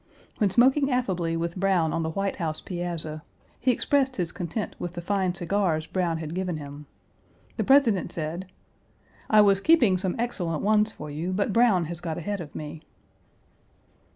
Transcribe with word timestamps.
When 0.39 0.49
smoking 0.49 0.89
affably 0.89 1.37
with 1.37 1.55
Browne 1.55 1.93
on 1.93 2.01
the 2.01 2.09
White 2.09 2.37
House 2.37 2.59
piazza, 2.59 3.21
he 3.59 3.69
expressed 3.69 4.15
his 4.15 4.31
content 4.31 4.75
with 4.79 4.93
the 4.93 4.99
fine 5.01 5.35
cigars 5.35 5.85
Browne 5.85 6.17
had 6.17 6.33
given 6.33 6.57
him. 6.57 6.87
The 7.57 7.63
President 7.63 8.11
said: 8.11 8.47
"I 9.29 9.41
was 9.41 9.61
keeping 9.61 9.99
some 9.99 10.15
excellent 10.17 10.63
ones 10.63 10.91
for 10.91 11.11
you, 11.11 11.31
but 11.33 11.53
Browne 11.53 11.85
has 11.85 12.01
got 12.01 12.17
ahead 12.17 12.41
of 12.41 12.55
me." 12.55 12.81